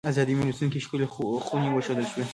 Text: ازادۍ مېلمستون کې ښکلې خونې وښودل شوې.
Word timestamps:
ازادۍ 0.09 0.33
مېلمستون 0.37 0.69
کې 0.71 0.83
ښکلې 0.85 1.07
خونې 1.45 1.69
وښودل 1.71 2.05
شوې. 2.11 2.23